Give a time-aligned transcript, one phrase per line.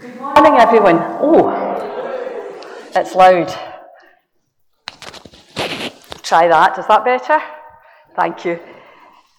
[0.00, 0.96] Good morning, everyone.
[1.20, 1.50] Oh,
[2.96, 3.48] it's loud.
[6.22, 6.78] Try that.
[6.78, 7.38] Is that better?
[8.16, 8.58] Thank you.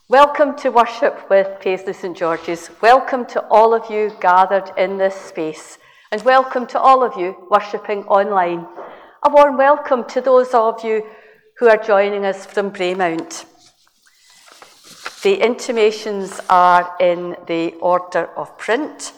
[0.07, 2.69] Welcome to worship with Paisley St George's.
[2.79, 5.79] Welcome to all of you gathered in this space.
[6.11, 8.67] And welcome to all of you worshipping online.
[9.23, 11.07] A warm welcome to those of you
[11.57, 13.45] who are joining us from Braemount.
[15.23, 19.13] The intimations are in the order of print.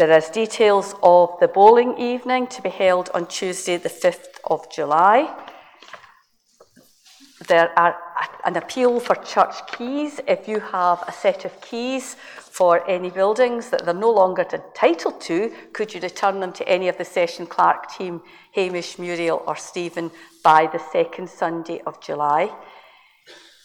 [0.00, 4.66] There is details of the bowling evening to be held on Tuesday, the 5th of
[4.72, 5.28] July.
[7.46, 7.98] There are
[8.46, 10.18] an appeal for church keys.
[10.26, 15.20] If you have a set of keys for any buildings that they're no longer entitled
[15.20, 19.56] to, could you return them to any of the session clerk team, Hamish, Muriel, or
[19.56, 20.10] Stephen,
[20.42, 22.50] by the second Sunday of July?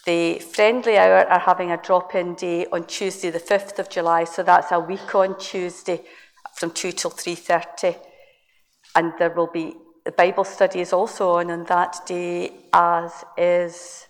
[0.04, 4.42] The Friendly Hour are having a drop-in day on Tuesday, the 5th of July, so
[4.42, 6.04] that's a week on Tuesday
[6.56, 7.96] from 2 till 3.30.
[8.94, 14.06] And there will be, the Bible study is also on on that day, as is,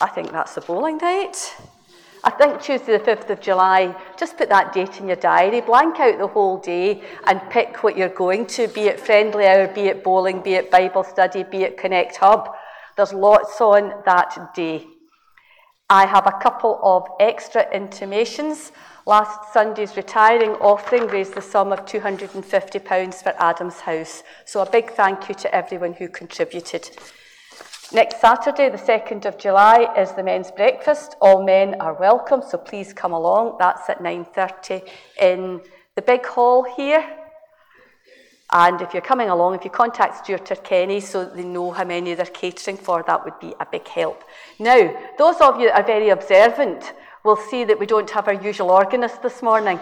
[0.00, 1.56] I think that's the bowling night.
[2.24, 6.00] I think Tuesday the 5th of July, just put that date in your diary, blank
[6.00, 9.82] out the whole day and pick what you're going to, be it friendly hour, be
[9.82, 12.50] it bowling, be it Bible study, be it Connect Hub.
[12.96, 14.84] There's lots on that day.
[15.90, 18.72] I have a couple of extra intimations.
[19.06, 24.22] Last Sunday's retiring offering raised the sum of £250 for Adam's House.
[24.44, 26.90] So a big thank you to everyone who contributed.
[27.90, 31.16] Next Saturday, the 2nd of July, is the men's breakfast.
[31.22, 33.56] All men are welcome, so please come along.
[33.58, 34.86] That's at 9.30
[35.22, 35.62] in
[35.96, 37.02] the big hall here.
[38.50, 41.84] And if you're coming along, if you contact Stuart or Kenny so they know how
[41.84, 44.24] many they're catering for, that would be a big help.
[44.58, 48.34] Now, those of you that are very observant will see that we don't have our
[48.34, 49.78] usual organist this morning.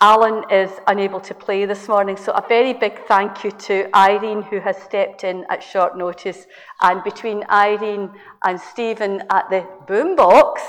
[0.00, 4.42] Alan is unable to play this morning, so a very big thank you to Irene,
[4.42, 6.46] who has stepped in at short notice.
[6.80, 8.10] And between Irene
[8.44, 10.60] and Stephen at the boombox,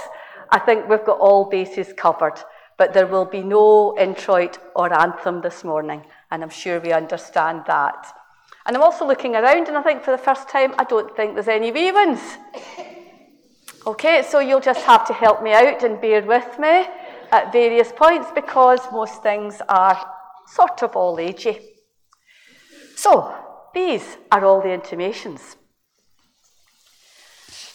[0.50, 2.42] I think we've got all bases covered.
[2.78, 7.64] But there will be no introit or anthem this morning and I'm sure we understand
[7.68, 8.14] that.
[8.66, 11.36] And I'm also looking around, and I think for the first time, I don't think
[11.36, 12.20] there's any ones.
[13.86, 16.86] Okay, so you'll just have to help me out and bear with me
[17.32, 20.14] at various points because most things are
[20.48, 21.62] sort of all agey.
[22.98, 23.34] So,
[23.74, 25.56] these are all the intimations.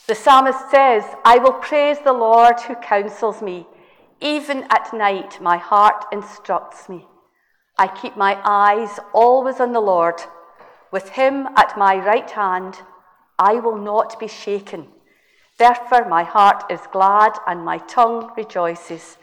[0.07, 3.67] The psalmist says, I will praise the Lord who counsels me.
[4.21, 7.07] Even at night, my heart instructs me.
[7.83, 10.23] I keep my eyes always on the Lord.
[10.93, 12.79] With him at my right hand,
[13.41, 14.87] I will not be shaken.
[15.59, 19.19] Therefore, my heart is glad and my tongue rejoices.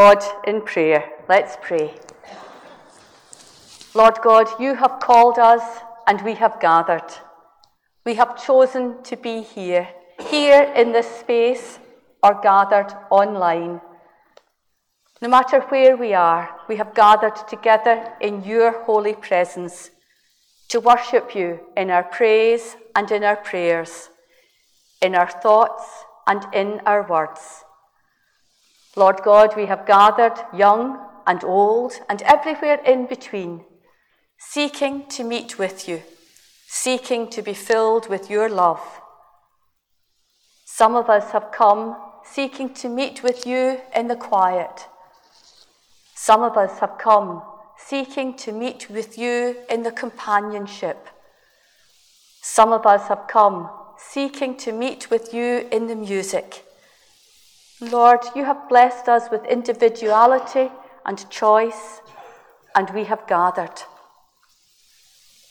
[0.07, 1.03] God in prayer.
[1.29, 1.93] Let's pray.
[3.93, 5.65] Lord God, you have called us
[6.07, 7.11] and we have gathered.
[8.05, 9.89] We have chosen to be here,
[10.31, 11.81] here in this space
[12.23, 13.81] or gathered online.
[15.21, 19.91] No matter where we are, we have gathered together in your holy presence
[20.69, 24.11] to worship you in our praise and in our prayers,
[25.03, 27.66] in our thoughts and in our words.
[28.97, 33.65] Lord God, we have gathered young and old and everywhere in between,
[34.39, 36.03] seeking to meet with you,
[36.67, 38.81] seeking to be filled with your love.
[40.65, 44.87] Some of us have come seeking to meet with you in the quiet.
[46.15, 47.43] Some of us have come
[47.77, 51.09] seeking to meet with you in the companionship.
[52.41, 56.66] Some of us have come seeking to meet with you in the music.
[57.81, 60.71] Lord, you have blessed us with individuality
[61.05, 62.01] and choice,
[62.75, 63.83] and we have gathered.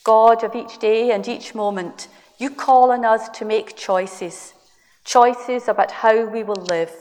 [0.04, 2.08] God of each day and each moment,
[2.38, 4.54] you call on us to make choices
[5.06, 6.92] choices about how we will live,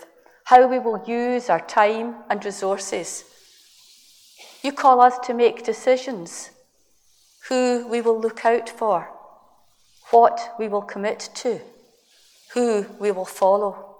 [0.44, 3.24] how we will use our time and resources.
[4.62, 6.50] You call us to make decisions
[7.48, 9.08] who we will look out for,
[10.10, 11.60] what we will commit to,
[12.52, 13.94] who we will follow.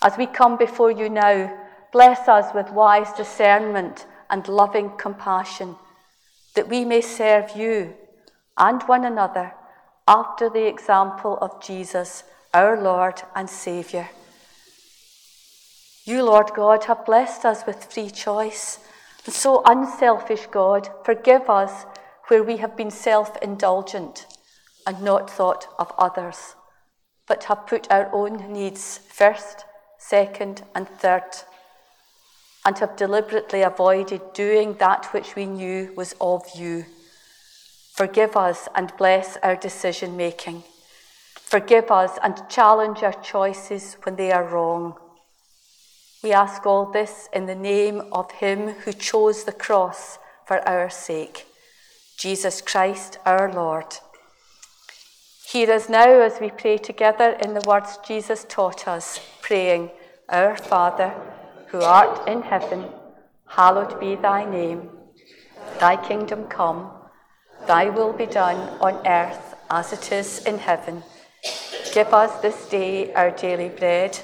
[0.00, 1.52] As we come before you now,
[1.92, 5.74] bless us with wise discernment and loving compassion,
[6.54, 7.94] that we may serve you
[8.56, 9.54] and one another
[10.06, 12.22] after the example of Jesus,
[12.54, 14.08] our Lord and Saviour.
[16.04, 18.78] You, Lord God, have blessed us with free choice.
[19.26, 21.84] And so, unselfish God, forgive us
[22.28, 24.26] where we have been self indulgent
[24.86, 26.54] and not thought of others,
[27.26, 29.66] but have put our own needs first
[29.98, 31.22] second, and third,
[32.64, 36.86] and have deliberately avoided doing that which we knew was of you.
[37.94, 40.62] Forgive us and bless our decision making.
[41.34, 44.94] Forgive us and challenge our choices when they are wrong.
[46.22, 50.90] We ask all this in the name of Him who chose the cross for our
[50.90, 51.46] sake,
[52.16, 53.96] Jesus Christ our Lord.
[55.52, 59.90] Hear us now as we pray together in the words Jesus taught us, praying,
[60.28, 61.14] Our Father,
[61.68, 62.84] who art in heaven,
[63.46, 64.90] hallowed be thy name.
[65.80, 66.90] Thy kingdom come,
[67.66, 71.02] thy will be done on earth as it is in heaven.
[71.94, 74.20] Give us this day our daily bread,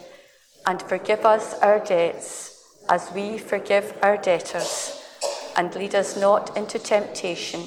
[0.67, 5.03] and forgive us our debts as we forgive our debtors.
[5.57, 7.63] And lead us not into temptation,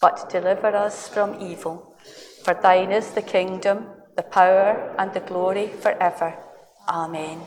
[0.00, 1.92] but deliver us from evil.
[2.46, 6.32] For thine is the kingdom, the power, and the glory forever.
[6.88, 7.40] Amen.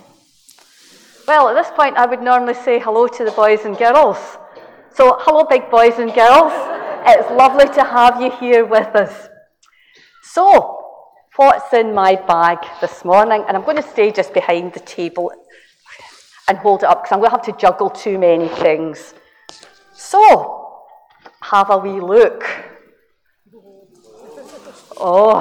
[1.25, 4.17] Well, at this point, I would normally say hello to the boys and girls.
[4.93, 6.51] So, hello, big boys and girls.
[7.07, 9.29] It's lovely to have you here with us.
[10.21, 10.83] So,
[11.37, 13.45] what's in my bag this morning?
[13.47, 15.31] And I'm going to stay just behind the table
[16.49, 19.13] and hold it up because I'm going to have to juggle too many things.
[19.93, 20.83] So,
[21.39, 22.68] have a wee look.
[25.01, 25.39] Oh,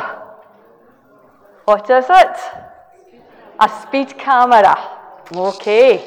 [1.65, 2.37] what is it?
[3.59, 4.77] A speed camera.
[5.35, 6.05] Okay.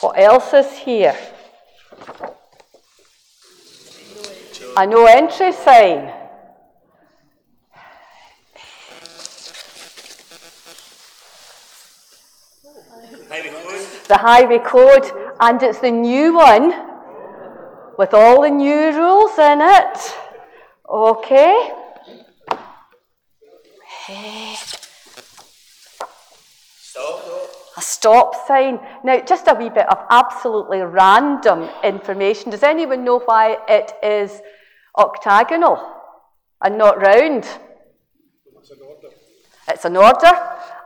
[0.00, 1.16] What else is here?
[4.76, 6.10] A no entry sign.
[14.08, 15.10] The highway code,
[15.40, 16.72] and it's the new one
[17.98, 20.23] with all the new rules in it.
[20.88, 21.72] Okay?
[26.76, 27.20] Stop.
[27.76, 28.78] A stop sign.
[29.02, 32.50] Now, just a wee bit of absolutely random information.
[32.50, 34.40] Does anyone know why it is
[34.96, 35.80] octagonal
[36.62, 37.48] and not round?
[38.56, 39.08] It's an order.
[39.68, 40.32] It's an order.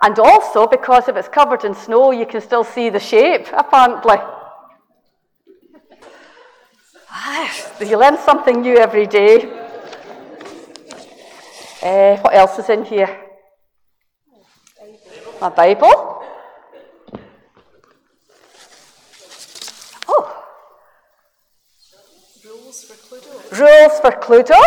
[0.01, 4.17] And also, because if it's covered in snow, you can still see the shape, apparently.
[7.11, 9.58] Ah, you learn something new every day.
[11.83, 13.09] Uh, what else is in here?
[15.41, 16.23] My Bible.
[20.09, 20.45] Oh.
[22.45, 23.59] Rules for Cluedo.
[23.59, 24.61] Rules for Cluedo.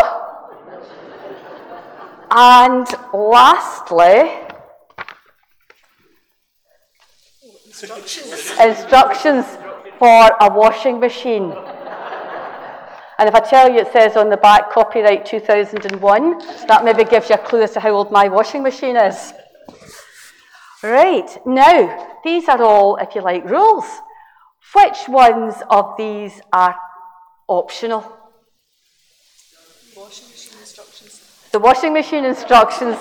[2.30, 4.30] And lastly,
[7.66, 8.58] instructions.
[8.58, 9.44] instructions
[9.98, 11.54] for a washing machine.
[13.18, 17.28] And if I tell you it says on the back copyright 2001, that maybe gives
[17.28, 19.32] you a clue as to how old my washing machine is.
[20.82, 23.84] Right, now, these are all, if you like, rules.
[24.74, 26.74] Which ones of these are
[27.46, 28.00] optional?
[29.96, 31.50] Washing machine instructions.
[31.52, 32.96] The washing machine instructions.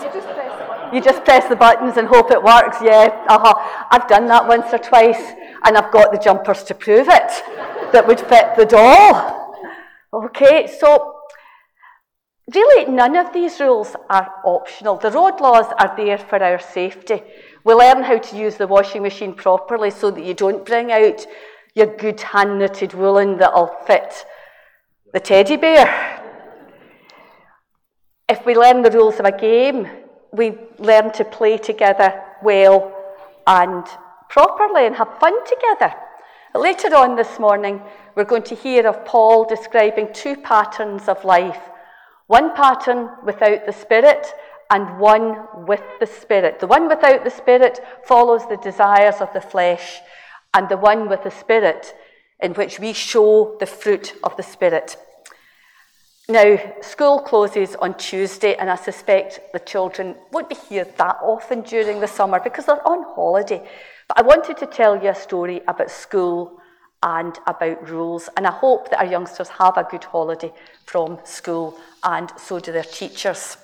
[0.93, 2.77] You just press the buttons and hope it works.
[2.83, 3.87] Yeah, uh-huh.
[3.89, 7.31] I've done that once or twice, and I've got the jumpers to prove it
[7.93, 9.40] that would fit the doll.
[10.13, 11.15] Okay, so
[12.53, 14.97] really none of these rules are optional.
[14.97, 17.23] The road laws are there for our safety.
[17.63, 21.25] We learn how to use the washing machine properly so that you don't bring out
[21.75, 24.25] your good hand knitted woolen that'll fit
[25.13, 25.87] the teddy bear.
[28.27, 29.87] If we learn the rules of a game,
[30.33, 32.93] we learn to play together well
[33.47, 33.85] and
[34.29, 35.93] properly and have fun together.
[36.55, 37.81] Later on this morning,
[38.13, 41.60] we're going to hear of Paul describing two patterns of life
[42.27, 44.25] one pattern without the Spirit
[44.70, 46.60] and one with the Spirit.
[46.60, 50.00] The one without the Spirit follows the desires of the flesh,
[50.53, 51.93] and the one with the Spirit,
[52.41, 54.98] in which we show the fruit of the Spirit.
[56.31, 61.59] Now, school closes on Tuesday, and I suspect the children won't be here that often
[61.59, 63.61] during the summer because they're on holiday.
[64.07, 66.61] But I wanted to tell you a story about school
[67.03, 70.53] and about rules, and I hope that our youngsters have a good holiday
[70.85, 73.57] from school, and so do their teachers.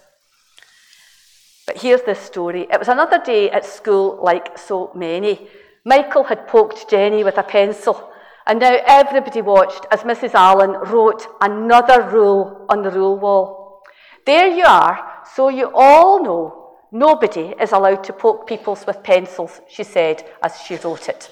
[1.68, 2.68] But here's this story.
[2.70, 5.48] It was another day at school like so many.
[5.86, 8.12] Michael had poked Jenny with a pencil
[8.48, 10.34] and now everybody watched as Mrs.
[10.34, 13.84] Allen wrote another rule on the rule wall.
[14.26, 19.60] There you are, so you all know nobody is allowed to poke peoples with pencils,
[19.68, 21.30] she said as she wrote it.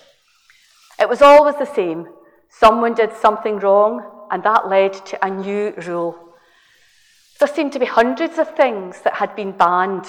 [1.00, 2.07] It was always the same.
[2.50, 6.17] Someone did something wrong, and that led to a new rule.
[7.39, 10.05] There seemed to be hundreds of things that had been banned.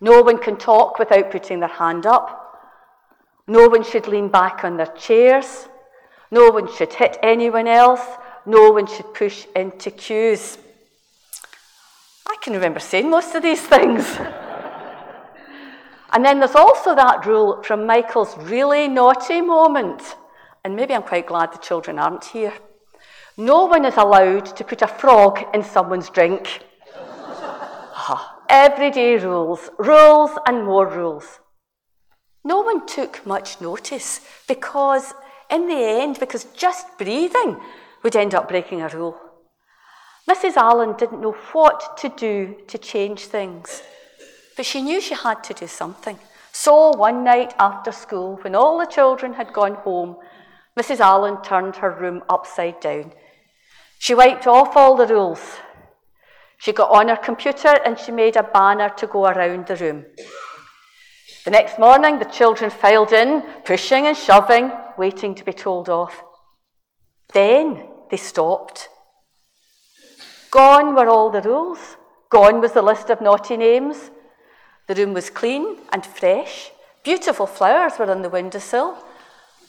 [0.00, 2.43] No one can talk without putting their hand up.
[3.46, 5.68] No one should lean back on their chairs.
[6.30, 8.00] No one should hit anyone else.
[8.46, 10.58] No one should push into queues.
[12.26, 14.18] I can remember saying most of these things.
[16.12, 20.16] and then there's also that rule from Michael's really naughty moment.
[20.64, 22.54] And maybe I'm quite glad the children aren't here.
[23.36, 26.60] No one is allowed to put a frog in someone's drink.
[28.06, 31.40] Ah, everyday rules, rules and more rules.
[32.44, 35.14] No one took much notice because,
[35.50, 37.58] in the end, because just breathing
[38.02, 39.18] would end up breaking a rule.
[40.28, 40.56] Mrs.
[40.56, 43.82] Allen didn't know what to do to change things,
[44.56, 46.18] but she knew she had to do something.
[46.52, 50.16] So one night after school, when all the children had gone home,
[50.78, 51.00] Mrs.
[51.00, 53.12] Allen turned her room upside down.
[53.98, 55.40] She wiped off all the rules.
[56.58, 60.04] She got on her computer and she made a banner to go around the room.
[61.44, 66.22] The next morning, the children filed in, pushing and shoving, waiting to be told off.
[67.34, 68.88] Then they stopped.
[70.50, 71.96] Gone were all the rules.
[72.30, 74.10] Gone was the list of naughty names.
[74.86, 76.70] The room was clean and fresh.
[77.02, 78.96] Beautiful flowers were on the windowsill.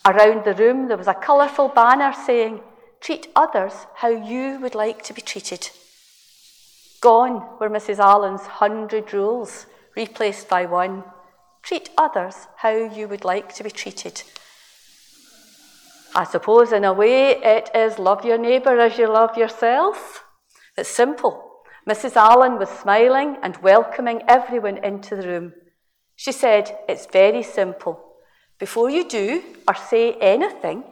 [0.05, 2.62] Around the room, there was a colourful banner saying,
[3.01, 5.70] Treat others how you would like to be treated.
[7.01, 8.00] Gone were Mrs.
[8.00, 9.65] Allen's hundred rules,
[9.96, 11.03] replaced by one
[11.65, 14.22] Treat others how you would like to be treated.
[16.13, 20.24] I suppose, in a way, it is love your neighbour as you love yourself.
[20.77, 21.63] It's simple.
[21.89, 22.15] Mrs.
[22.15, 25.53] Allen was smiling and welcoming everyone into the room.
[26.15, 28.00] She said, It's very simple.
[28.60, 30.84] Before you do or say anything,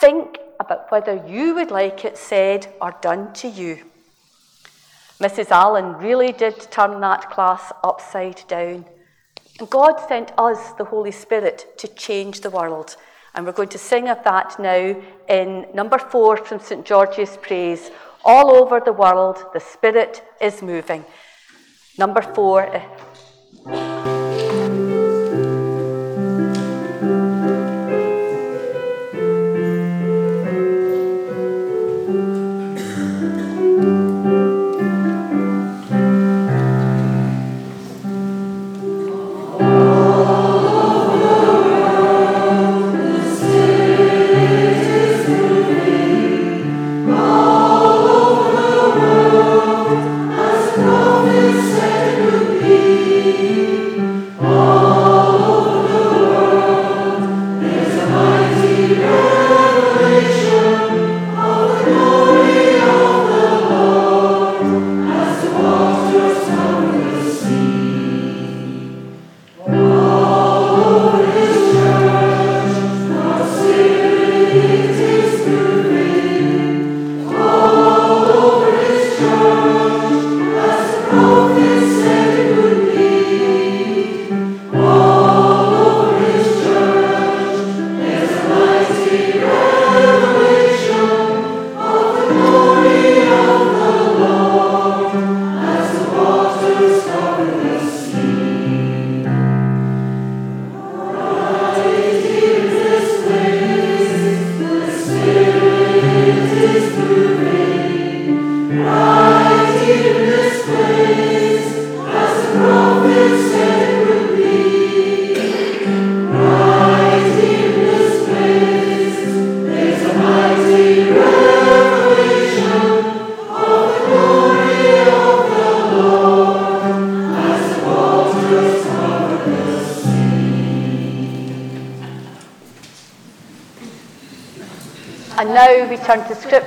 [0.00, 3.84] think about whether you would like it said or done to you.
[5.18, 5.50] Mrs.
[5.50, 8.84] Allen really did turn that class upside down.
[9.70, 12.96] God sent us the Holy Spirit to change the world.
[13.34, 16.84] And we're going to sing of that now in number four from St.
[16.84, 17.90] George's Praise.
[18.24, 21.04] All over the world, the Spirit is moving.
[21.98, 22.82] Number four.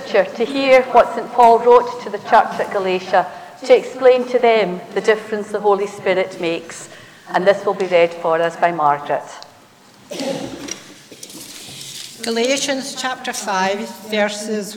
[0.07, 1.29] Scripture to hear what St.
[1.33, 3.29] Paul wrote to the church at Galatia
[3.65, 6.89] to explain to them the difference the Holy Spirit makes.
[7.29, 9.23] And this will be read for us by Margaret.
[12.23, 14.75] Galatians chapter 5, verses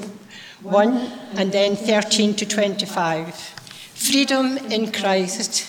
[0.62, 0.96] 1
[1.36, 3.34] and then 13 to 25.
[3.34, 5.68] Freedom in Christ.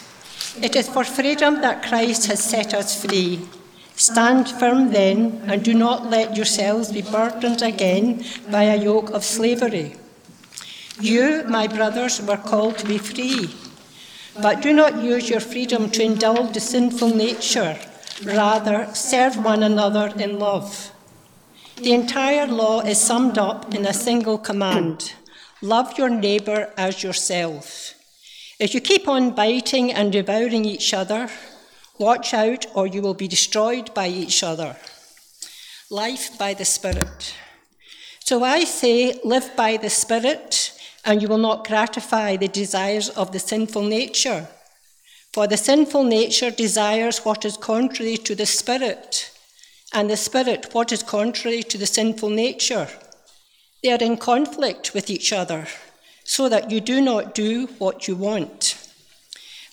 [0.64, 3.42] It is for freedom that Christ has set us free.
[4.02, 9.24] Stand firm then, and do not let yourselves be burdened again by a yoke of
[9.24, 9.96] slavery.
[11.00, 13.54] You, my brothers, were called to be free.
[14.42, 17.78] But do not use your freedom to indulge the sinful nature.
[18.24, 20.92] Rather, serve one another in love.
[21.76, 25.14] The entire law is summed up in a single command
[25.62, 27.94] love your neighbour as yourself.
[28.60, 31.30] If you keep on biting and devouring each other,
[32.02, 34.76] Watch out, or you will be destroyed by each other.
[35.92, 37.36] Life by the Spirit.
[38.22, 40.74] So I say, live by the Spirit,
[41.06, 44.48] and you will not gratify the desires of the sinful nature.
[45.32, 49.32] For the sinful nature desires what is contrary to the Spirit,
[49.94, 52.88] and the Spirit what is contrary to the sinful nature.
[53.84, 55.68] They are in conflict with each other,
[56.24, 58.90] so that you do not do what you want.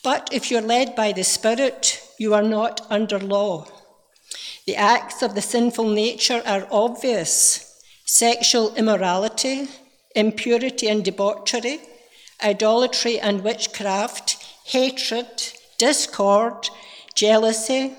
[0.04, 3.66] But if you're led by the Spirit, you are not under law.
[4.66, 7.64] The acts of the sinful nature are obvious
[8.04, 9.68] sexual immorality,
[10.14, 11.78] impurity and debauchery,
[12.42, 15.26] idolatry and witchcraft, hatred,
[15.78, 16.68] discord,
[17.14, 17.92] jealousy,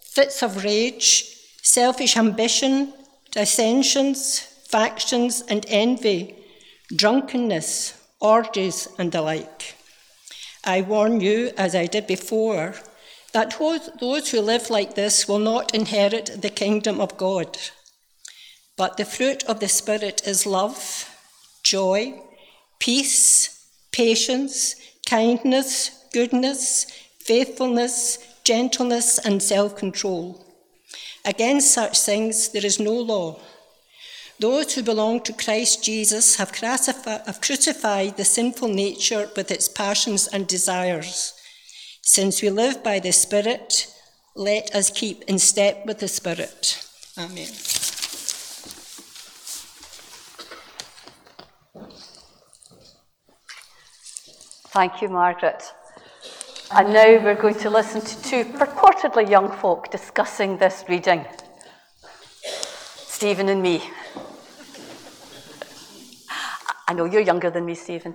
[0.00, 2.92] fits of rage, selfish ambition,
[3.32, 6.34] dissensions, factions, and envy,
[6.94, 9.74] drunkenness, orgies, and the like.
[10.64, 12.74] I warn you, as I did before,
[13.36, 13.58] that
[14.00, 17.58] those who live like this will not inherit the kingdom of God.
[18.78, 20.80] But the fruit of the Spirit is love,
[21.62, 22.18] joy,
[22.78, 24.74] peace, patience,
[25.06, 26.86] kindness, goodness,
[27.20, 30.42] faithfulness, gentleness, and self control.
[31.22, 33.38] Against such things there is no law.
[34.38, 40.26] Those who belong to Christ Jesus have, have crucified the sinful nature with its passions
[40.26, 41.35] and desires.
[42.08, 43.92] Since we live by the Spirit,
[44.36, 46.88] let us keep in step with the Spirit.
[47.18, 47.48] Amen.
[54.68, 55.64] Thank you, Margaret.
[56.70, 61.26] And now we're going to listen to two purportedly young folk discussing this reading
[62.44, 63.82] Stephen and me.
[66.86, 68.14] I know you're younger than me, Stephen.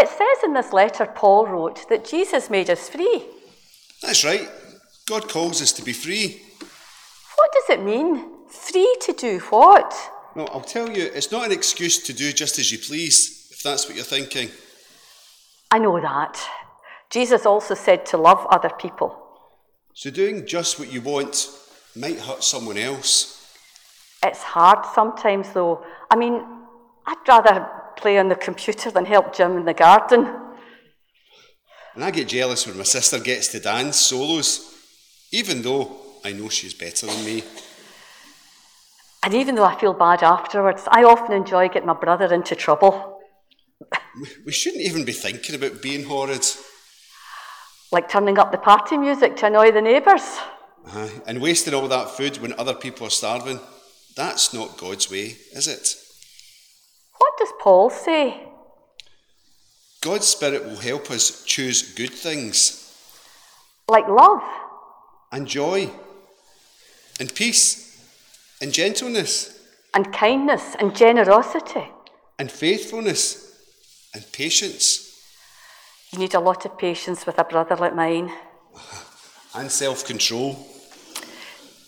[0.00, 3.22] It says in this letter Paul wrote that Jesus made us free.
[4.00, 4.48] That's right.
[5.06, 6.40] God calls us to be free.
[7.36, 8.48] What does it mean?
[8.48, 9.94] Free to do what?
[10.34, 13.62] No, I'll tell you, it's not an excuse to do just as you please, if
[13.62, 14.48] that's what you're thinking.
[15.70, 16.40] I know that.
[17.10, 19.14] Jesus also said to love other people.
[19.92, 21.50] So doing just what you want
[21.94, 23.36] might hurt someone else.
[24.24, 25.84] It's hard sometimes, though.
[26.10, 26.42] I mean,
[27.06, 27.68] I'd rather
[28.00, 30.26] play on the computer than help Jim in the garden.
[31.94, 34.74] And I get jealous when my sister gets to dance solos,
[35.32, 37.42] even though I know she's better than me.
[39.22, 43.20] And even though I feel bad afterwards, I often enjoy getting my brother into trouble.
[44.46, 46.46] We shouldn't even be thinking about being horrid.
[47.92, 50.38] Like turning up the party music to annoy the neighbours.
[50.86, 53.60] Uh, and wasting all that food when other people are starving.
[54.16, 55.96] That's not God's way, is it?
[57.20, 58.48] What does Paul say?
[60.00, 62.94] God's Spirit will help us choose good things.
[63.88, 64.42] Like love.
[65.30, 65.90] And joy.
[67.20, 68.02] And peace.
[68.62, 69.60] And gentleness.
[69.92, 71.88] And kindness and generosity.
[72.38, 73.54] And faithfulness.
[74.14, 75.06] And patience.
[76.12, 78.32] You need a lot of patience with a brother like mine.
[79.52, 80.56] And self control.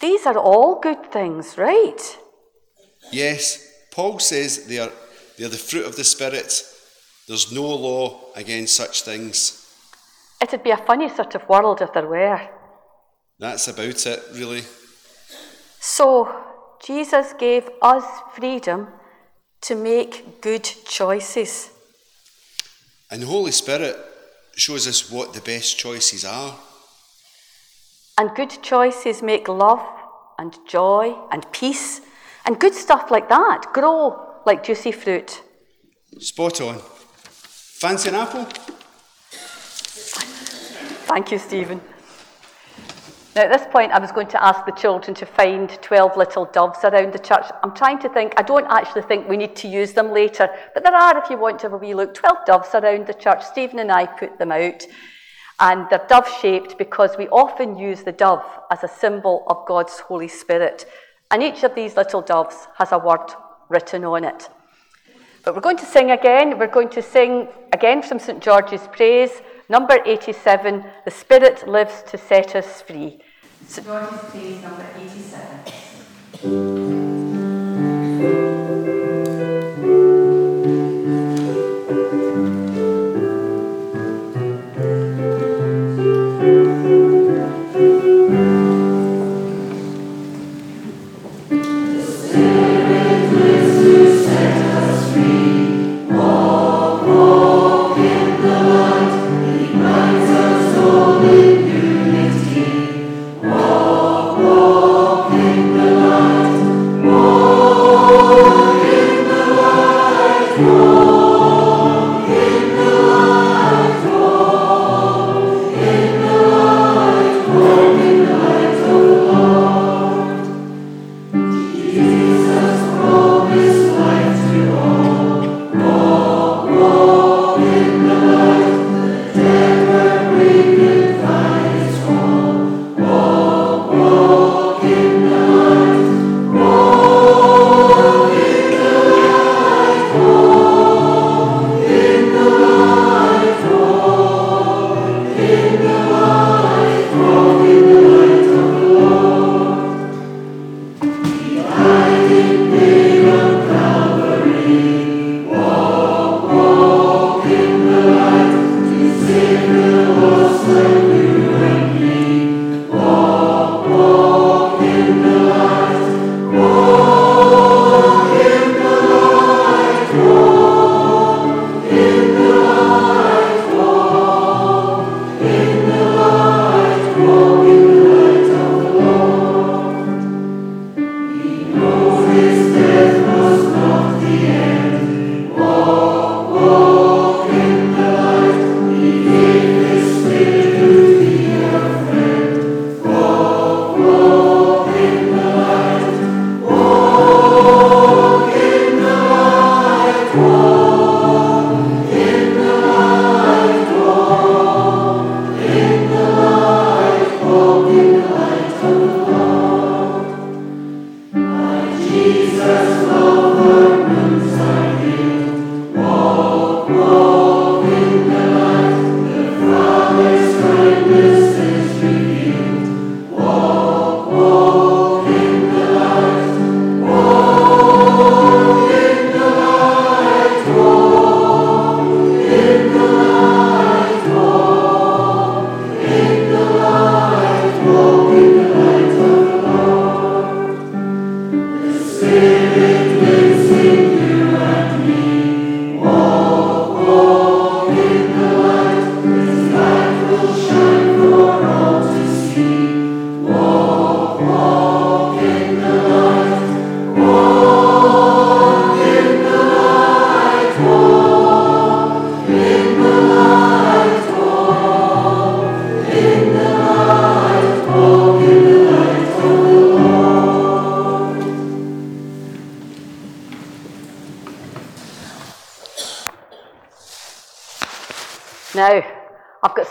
[0.00, 2.18] These are all good things, right?
[3.12, 4.90] Yes, Paul says they are
[5.36, 6.62] they're the fruit of the Spirit.
[7.28, 9.58] There's no law against such things.
[10.40, 12.40] It'd be a funny sort of world if there were.
[13.38, 14.62] That's about it, really.
[15.80, 16.34] So,
[16.84, 18.88] Jesus gave us freedom
[19.62, 21.70] to make good choices.
[23.10, 23.96] And the Holy Spirit
[24.56, 26.58] shows us what the best choices are.
[28.18, 29.86] And good choices make love
[30.38, 32.00] and joy and peace
[32.44, 35.42] and good stuff like that grow like juicy fruit.
[36.18, 36.78] Spot on.
[36.78, 38.44] Fancy an apple?
[41.06, 41.80] Thank you, Stephen.
[43.34, 46.44] Now, at this point, I was going to ask the children to find 12 little
[46.44, 47.46] doves around the church.
[47.62, 50.84] I'm trying to think, I don't actually think we need to use them later, but
[50.84, 53.42] there are, if you want to have a wee look, 12 doves around the church.
[53.42, 54.86] Stephen and I put them out,
[55.60, 60.00] and they're dove shaped because we often use the dove as a symbol of God's
[60.00, 60.84] Holy Spirit.
[61.30, 63.32] And each of these little doves has a word
[63.68, 64.48] written on it.
[65.44, 66.58] But we're going to sing again.
[66.58, 68.40] We're going to sing again from St.
[68.40, 69.42] George's Praise.
[69.68, 73.20] Number 87, The Spirit Lives to Set Us Free.
[73.66, 73.86] St.
[73.86, 74.86] George's Praise, number
[76.42, 76.91] 87.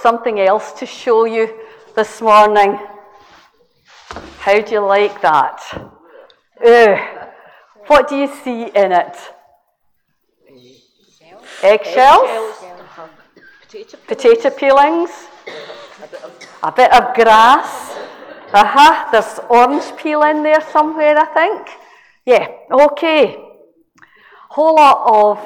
[0.02, 1.48] Something else to show you
[1.96, 2.80] this morning.
[4.40, 5.60] How do you like that?
[7.88, 9.18] what do you see in it?
[11.64, 12.56] Eggshells?
[14.08, 15.12] Potato peelings?
[16.64, 17.98] A bit of grass?
[18.54, 19.08] Uh huh.
[19.12, 21.70] There's orange peel in there somewhere, I think.
[22.26, 23.38] Yeah, okay.
[24.50, 25.40] Whole lot of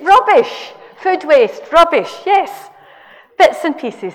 [0.00, 0.72] rubbish.
[1.02, 2.68] Food waste, rubbish, yes.
[3.38, 4.14] Bits and pieces.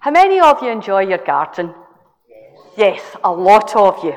[0.00, 1.74] How many of you enjoy your garden?
[2.76, 4.14] Yes, a lot of you.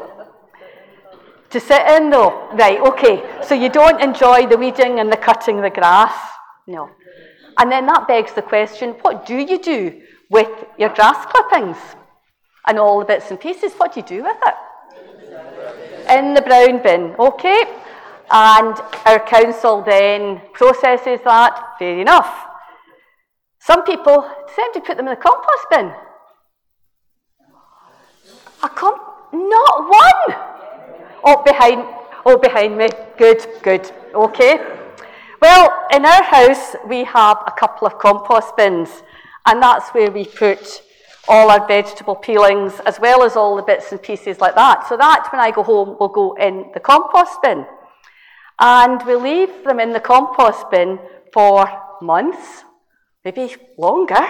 [1.49, 2.49] To sit in though?
[2.53, 3.23] Right, okay.
[3.43, 6.13] So you don't enjoy the weeding and the cutting the grass?
[6.67, 6.89] No.
[7.57, 11.77] And then that begs the question what do you do with your grass clippings
[12.65, 13.73] and all the bits and pieces?
[13.73, 14.55] What do you do with it?
[16.17, 17.63] In the brown bin, okay?
[18.31, 22.45] And our council then processes that, fair enough.
[23.59, 25.91] Some people tend to put them in the compost bin.
[28.63, 29.01] A comp?
[29.33, 30.37] Not one!
[31.23, 31.83] Oh, behind,
[32.25, 32.87] oh, behind me.
[33.17, 33.91] Good, good.
[34.13, 34.59] Okay.
[35.41, 38.89] Well, in our house, we have a couple of compost bins,
[39.45, 40.81] and that's where we put
[41.27, 44.87] all our vegetable peelings as well as all the bits and pieces like that.
[44.87, 47.65] So that, when I go home, will go in the compost bin.
[48.59, 50.99] And we leave them in the compost bin
[51.31, 51.67] for
[52.01, 52.63] months,
[53.23, 54.25] maybe longer.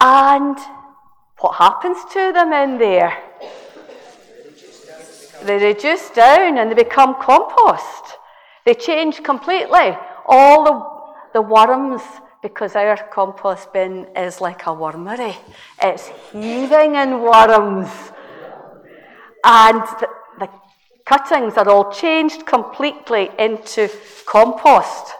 [0.00, 0.56] And
[1.38, 3.18] what happens to them in there?
[5.42, 8.18] They reduce down and they become compost.
[8.64, 9.96] They change completely.
[10.26, 12.02] All the, the worms,
[12.42, 15.36] because our compost bin is like a wormery,
[15.82, 17.90] it's heaving in worms.
[19.44, 20.08] And the,
[21.04, 23.88] cuttings are all changed completely into
[24.26, 25.12] compost.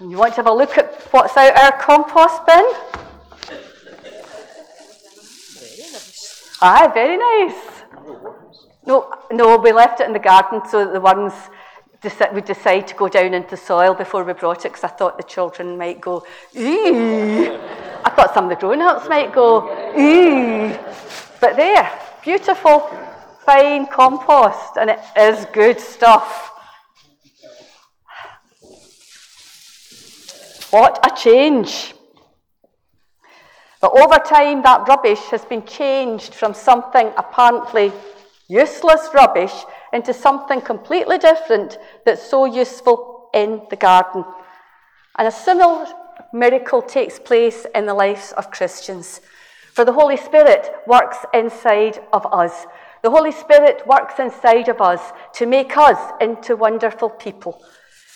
[0.00, 2.64] And you want to have a look at what's out our compost bin?
[6.60, 7.76] Aye, very nice.
[8.86, 11.32] No, no, we left it in the garden so that the worms
[12.32, 15.24] would decide to go down into soil before we brought it because I thought the
[15.24, 16.24] children might go,
[16.56, 17.58] ooh.
[18.04, 20.68] I thought some of the grown ups might go, ooh.
[21.40, 21.90] But there,
[22.22, 22.88] beautiful,
[23.46, 26.52] fine compost, and it is good stuff.
[30.70, 31.94] What a change!
[33.80, 37.92] But over time, that rubbish has been changed from something apparently
[38.48, 39.52] useless rubbish
[39.92, 44.24] into something completely different that's so useful in the garden.
[45.18, 45.86] And a similar
[46.32, 49.20] miracle takes place in the lives of Christians.
[49.72, 52.66] For the Holy Spirit works inside of us.
[53.06, 57.62] The Holy Spirit works inside of us to make us into wonderful people.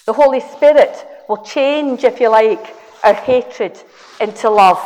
[0.05, 2.75] The Holy Spirit will change, if you like,
[3.05, 3.81] our hatred
[4.21, 4.83] into love,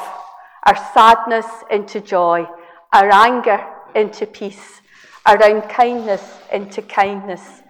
[0.64, 2.46] our sadness into joy,
[2.92, 3.64] our anger
[3.94, 4.82] into peace,
[5.24, 7.62] our unkindness into kindness,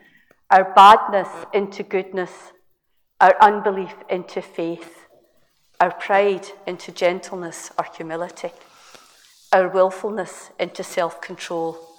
[0.51, 2.33] our badness into goodness,
[3.21, 5.07] our unbelief into faith,
[5.79, 8.51] our pride into gentleness or humility,
[9.53, 11.94] our willfulness into self control.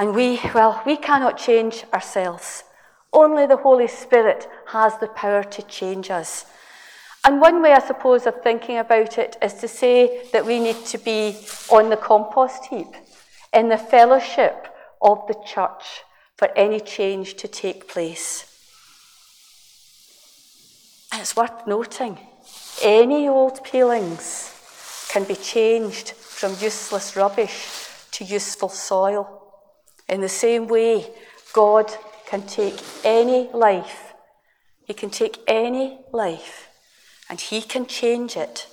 [0.00, 2.64] And we, well, we cannot change ourselves.
[3.12, 6.46] Only the Holy Spirit has the power to change us.
[7.22, 10.86] And one way, I suppose, of thinking about it is to say that we need
[10.86, 11.36] to be
[11.70, 12.86] on the compost heap
[13.52, 16.02] in the fellowship of the church
[16.38, 18.46] for any change to take place.
[21.12, 22.16] And it's worth noting
[22.82, 29.39] any old peelings can be changed from useless rubbish to useful soil.
[30.10, 31.06] In the same way,
[31.52, 31.86] God
[32.26, 34.12] can take any life,
[34.84, 36.68] He can take any life,
[37.28, 38.66] and He can change it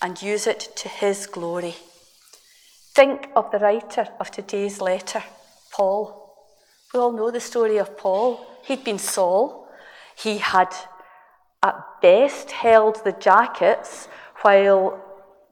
[0.00, 1.74] and use it to His glory.
[2.94, 5.24] Think of the writer of today's letter,
[5.72, 6.36] Paul.
[6.92, 8.46] We all know the story of Paul.
[8.62, 9.68] He'd been Saul.
[10.16, 10.72] He had,
[11.60, 14.06] at best, held the jackets
[14.42, 15.02] while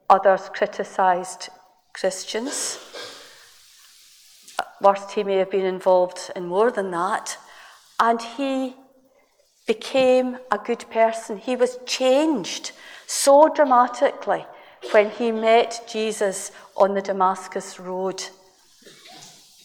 [0.08, 1.48] others criticised
[1.92, 2.78] Christians.
[4.80, 7.38] Worst, he may have been involved in more than that.
[8.00, 8.74] And he
[9.66, 11.38] became a good person.
[11.38, 12.72] He was changed
[13.06, 14.44] so dramatically
[14.90, 18.22] when he met Jesus on the Damascus Road.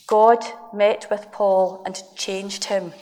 [0.07, 2.93] God met with Paul and changed him.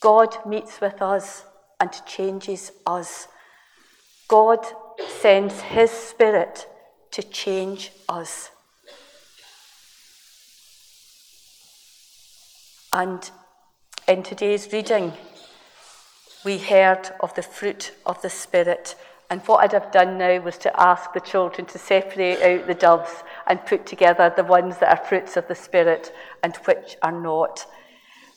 [0.00, 1.44] God meets with us
[1.78, 3.28] and changes us.
[4.28, 4.66] God
[5.20, 6.66] sends his spirit
[7.12, 8.50] to change us.
[12.92, 13.30] And
[14.08, 15.12] in today's reading,
[16.44, 18.96] we heard of the fruit of the Spirit
[19.30, 22.74] and what I'd have done now was to ask the children to separate out the
[22.74, 27.12] doves and put together the ones that are fruits of the Spirit and which are
[27.12, 27.64] not.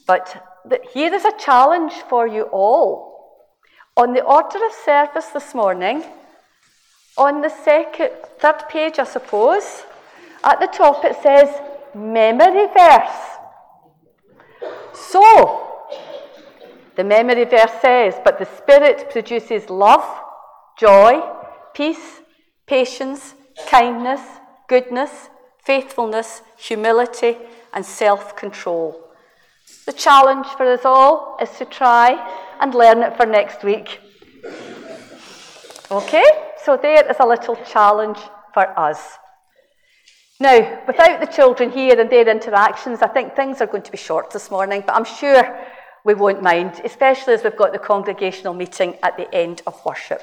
[0.06, 0.62] But
[0.94, 3.12] here is a challenge for you all.
[3.98, 6.04] On the order of service this morning,
[7.18, 9.84] on the second, third page, I suppose,
[10.44, 11.50] at the top it says
[11.96, 13.33] memory verse.
[14.94, 15.88] So,
[16.96, 20.06] the memory verse says, But the Spirit produces love
[20.78, 21.22] joy,
[21.74, 22.22] peace,
[22.66, 23.36] patience,
[23.68, 24.22] kindness,
[24.68, 25.30] goodness,
[25.64, 27.38] faithfulness, humility,
[27.74, 29.10] and self control.
[29.86, 32.08] The challenge for us all is to try
[32.60, 34.00] and learn it for next week.
[35.92, 36.24] Okay,
[36.64, 38.20] so there is a little challenge
[38.54, 39.18] for us.
[40.44, 43.98] Now, without the children here and their interactions, I think things are going to be
[43.98, 45.58] short this morning, but I'm sure
[46.04, 50.22] we won't mind, especially as we've got the congregational meeting at the end of worship.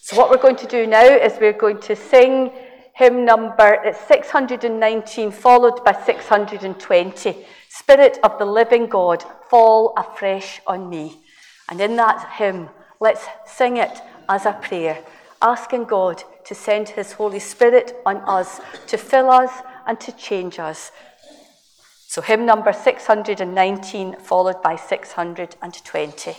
[0.00, 2.50] So, what we're going to do now is we're going to sing
[2.92, 7.46] hymn number it's 619, followed by 620.
[7.68, 11.20] Spirit of the living God, fall afresh on me.
[11.68, 15.04] And in that hymn, let's sing it as a prayer,
[15.40, 19.50] asking God to send His Holy Spirit on us, to fill us
[19.86, 20.92] and to change us.
[22.08, 26.36] So, hymn number 619, followed by 620.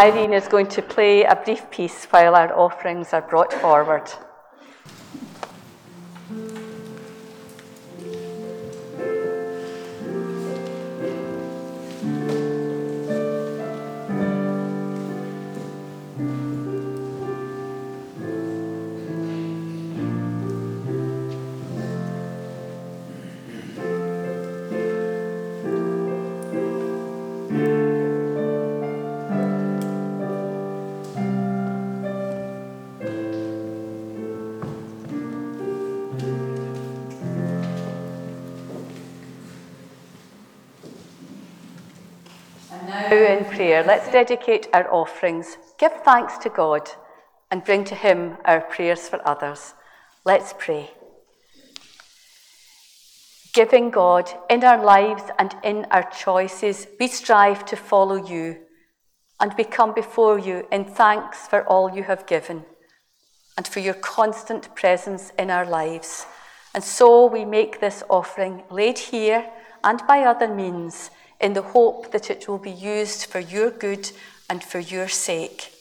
[0.00, 4.10] Irene is going to play a brief piece while our offerings are brought forward.
[43.60, 46.88] Prayer, let's dedicate our offerings, give thanks to God,
[47.50, 49.74] and bring to Him our prayers for others.
[50.24, 50.92] Let's pray.
[53.52, 58.56] Giving God, in our lives and in our choices, we strive to follow you,
[59.38, 62.64] and we come before you in thanks for all you have given
[63.58, 66.24] and for your constant presence in our lives.
[66.74, 69.50] And so we make this offering laid here
[69.84, 74.10] and by other means in the hope that it will be used for your good
[74.48, 75.72] and for your sake.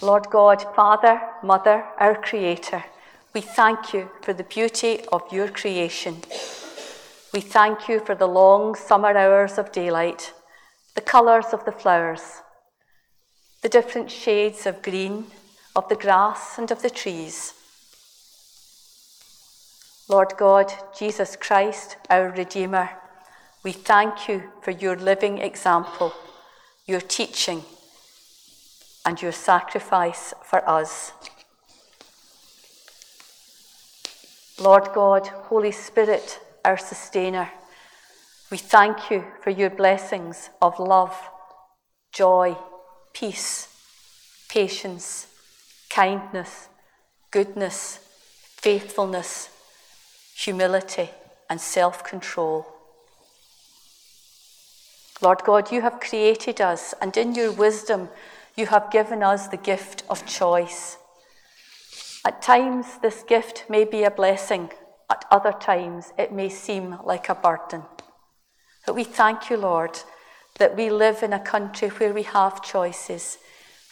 [0.00, 2.84] Lord God, Father, Mother, our Creator,
[3.34, 6.16] we thank you for the beauty of your creation.
[7.32, 10.32] We thank you for the long summer hours of daylight,
[10.94, 12.42] the colours of the flowers,
[13.62, 15.26] the different shades of green,
[15.76, 17.54] of the grass and of the trees.
[20.08, 22.90] Lord God, Jesus Christ, our Redeemer,
[23.62, 26.12] we thank you for your living example,
[26.86, 27.62] your teaching,
[29.06, 31.12] and your sacrifice for us.
[34.60, 37.50] Lord God, Holy Spirit, our sustainer,
[38.50, 41.16] we thank you for your blessings of love,
[42.12, 42.56] joy,
[43.14, 43.68] peace,
[44.48, 45.26] patience,
[45.88, 46.68] kindness,
[47.30, 47.98] goodness,
[48.56, 49.48] faithfulness,
[50.36, 51.10] humility,
[51.48, 52.71] and self control.
[55.22, 58.08] Lord God, you have created us, and in your wisdom,
[58.56, 60.98] you have given us the gift of choice.
[62.24, 64.70] At times, this gift may be a blessing,
[65.08, 67.84] at other times, it may seem like a burden.
[68.84, 69.96] But we thank you, Lord,
[70.58, 73.38] that we live in a country where we have choices,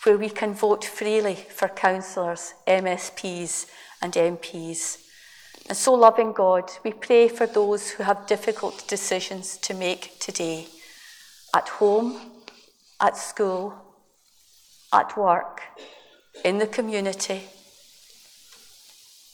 [0.03, 3.67] where we can vote freely for councillors, MSPs,
[4.03, 4.99] and MPs.
[5.69, 10.67] And so, loving God, we pray for those who have difficult decisions to make today
[11.55, 12.19] at home,
[13.01, 13.75] at school,
[14.93, 15.63] at work,
[16.45, 17.43] in the community,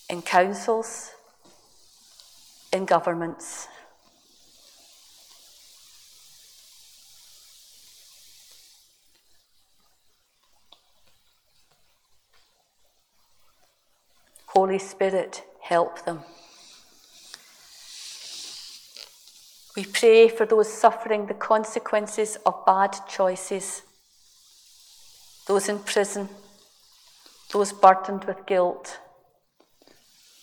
[0.09, 1.13] in councils,
[2.73, 3.69] in governments.
[14.47, 16.21] Holy Spirit, help them.
[19.77, 23.83] We pray for those suffering the consequences of bad choices,
[25.47, 26.31] those in prison,
[27.53, 28.99] those burdened with guilt,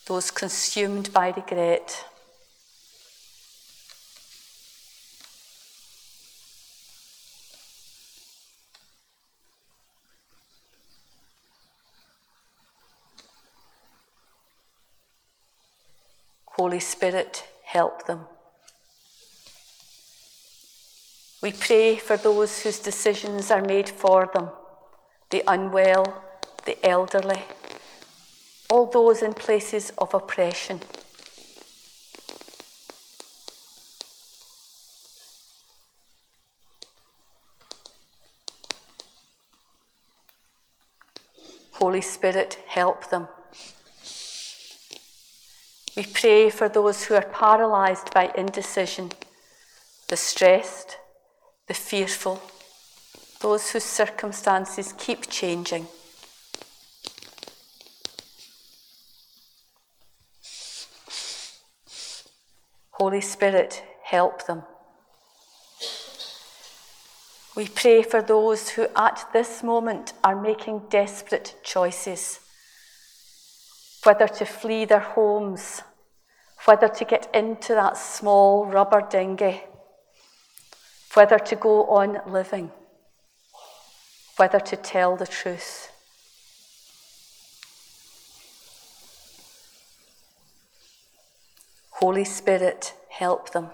[0.06, 2.04] those consumed by regret.
[16.44, 18.26] Holy Spirit, help them.
[21.44, 24.48] We pray for those whose decisions are made for them
[25.28, 26.24] the unwell,
[26.64, 27.42] the elderly,
[28.70, 30.80] all those in places of oppression.
[41.72, 43.28] Holy Spirit, help them.
[45.94, 49.12] We pray for those who are paralysed by indecision,
[50.08, 50.96] the stressed,
[51.66, 52.42] the fearful,
[53.40, 55.86] those whose circumstances keep changing.
[62.90, 64.62] Holy Spirit, help them.
[67.56, 72.40] We pray for those who at this moment are making desperate choices
[74.04, 75.82] whether to flee their homes,
[76.66, 79.62] whether to get into that small rubber dinghy,
[81.14, 82.70] whether to go on living,
[84.36, 85.90] whether to tell the truth.
[91.92, 93.70] Holy Spirit, help them.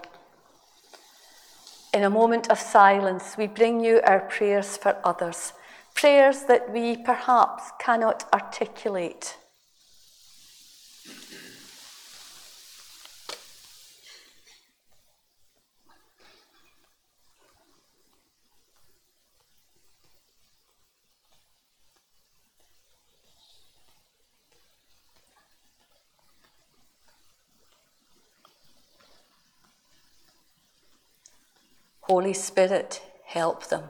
[1.93, 5.51] In a moment of silence, we bring you our prayers for others,
[5.93, 9.35] prayers that we perhaps cannot articulate.
[32.11, 33.83] Holy Spirit, help them.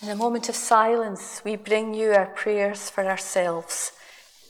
[0.00, 3.92] In a moment of silence, we bring you our prayers for ourselves,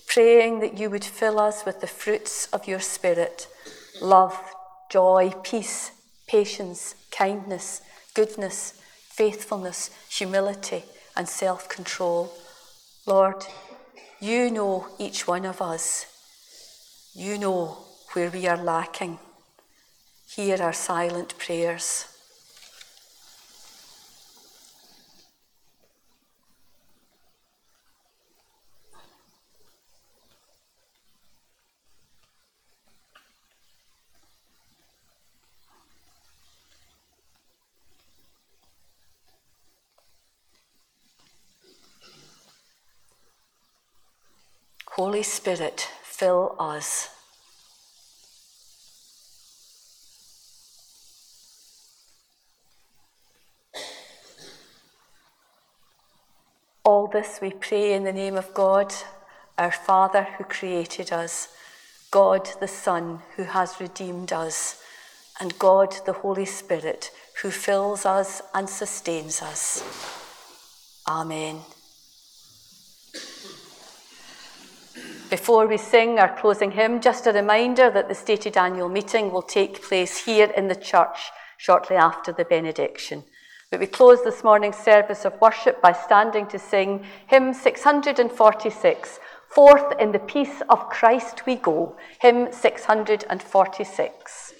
[0.06, 3.48] praying that you would fill us with the fruits of your Spirit
[4.00, 4.38] love,
[4.92, 5.90] joy, peace,
[6.28, 7.82] patience, kindness,
[8.14, 10.84] goodness, faithfulness, humility,
[11.16, 12.32] and self control.
[13.06, 13.44] Lord,
[14.20, 16.06] you know each one of us.
[17.12, 17.78] You know
[18.12, 19.18] where we are lacking.
[20.34, 22.06] Hear our silent prayers.
[44.86, 47.21] Holy Spirit, fill us.
[57.12, 58.92] This we pray in the name of God,
[59.58, 61.48] our Father who created us,
[62.10, 64.82] God the Son who has redeemed us,
[65.38, 67.10] and God the Holy Spirit
[67.42, 69.84] who fills us and sustains us.
[71.06, 71.60] Amen.
[75.28, 79.42] Before we sing our closing hymn, just a reminder that the stated annual meeting will
[79.42, 83.24] take place here in the church shortly after the benediction.
[83.72, 89.18] But we close this morning's service of worship by standing to sing hymn 646,
[89.48, 94.54] Forth in the peace of Christ we go, hymn 646.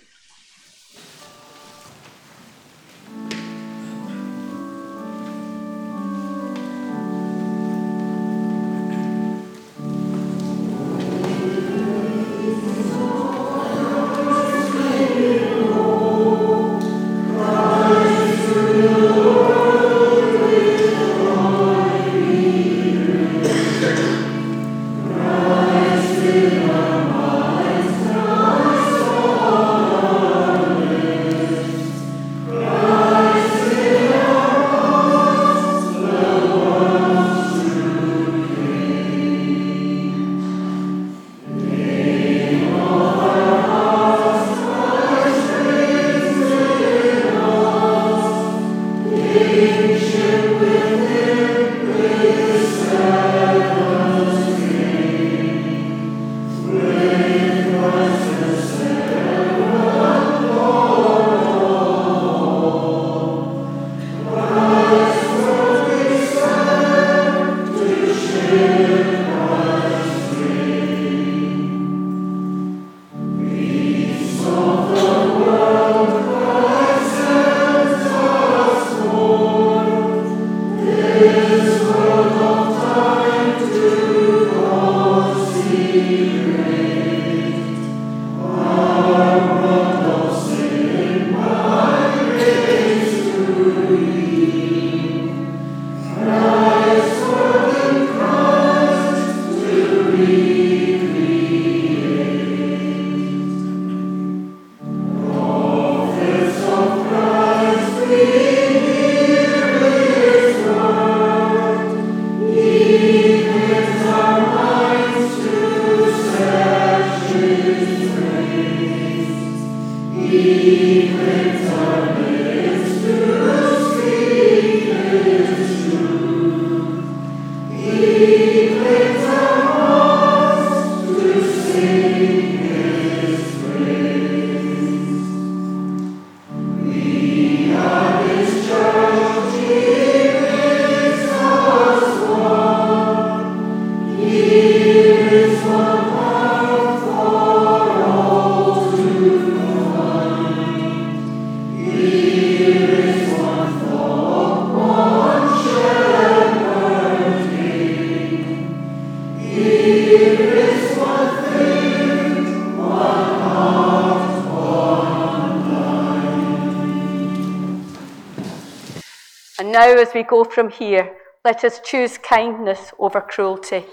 [170.02, 173.84] As we go from here, let us choose kindness over cruelty,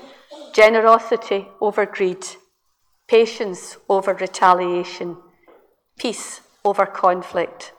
[0.54, 2.26] generosity over greed,
[3.08, 5.18] patience over retaliation,
[6.00, 7.74] peace over conflict,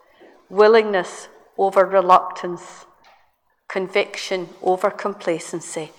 [0.49, 1.28] willingness
[1.59, 2.87] over reluctance,
[3.68, 5.91] conviction over complacency,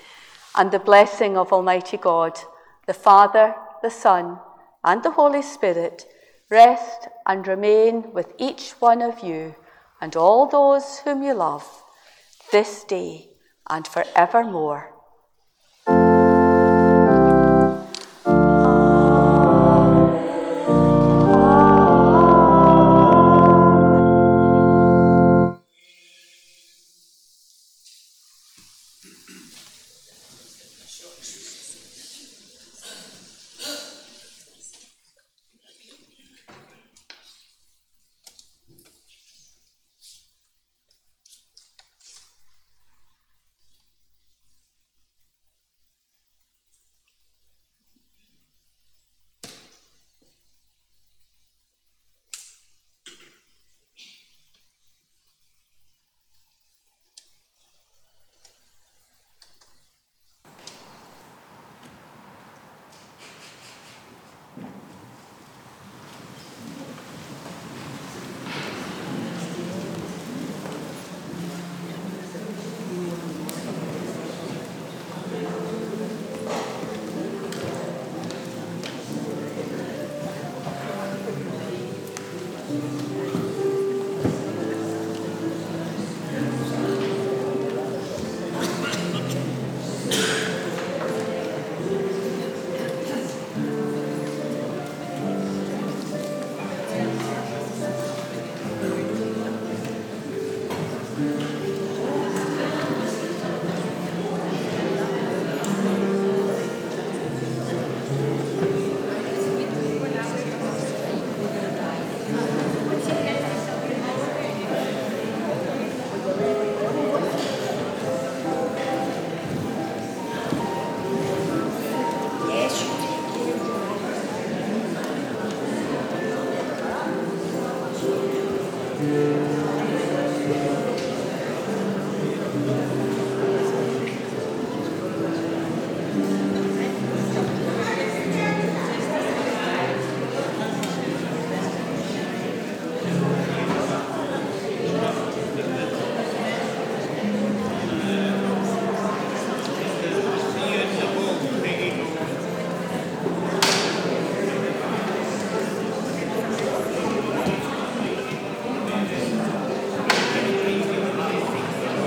[0.56, 2.40] and the blessing of Almighty God,
[2.88, 3.54] the Father,
[3.84, 4.40] the Son,
[4.86, 6.06] and the Holy Spirit
[6.50, 9.54] rest and remain with each one of you
[10.00, 11.81] and all those whom you love
[12.52, 13.30] this day
[13.70, 14.93] and forevermore.